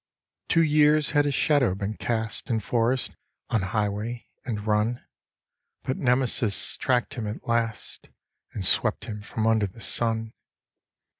[0.49, 3.15] Two years had his shadow been cast in forest,
[3.51, 5.05] on highway, and run;
[5.83, 8.09] But Nemesis tracked him at last,
[8.51, 10.33] and swept him from under the sun.